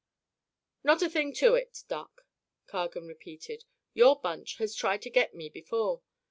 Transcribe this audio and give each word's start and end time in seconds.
"Not 0.83 1.03
a 1.03 1.09
thing 1.11 1.31
to 1.33 1.53
it, 1.53 1.83
Doc," 1.87 2.21
Cargan 2.65 3.05
repeated, 3.05 3.65
"Your 3.93 4.19
bunch 4.19 4.57
has 4.57 4.73
tried 4.73 5.03
to 5.03 5.11
get 5.11 5.35
me 5.35 5.47
before. 5.47 6.01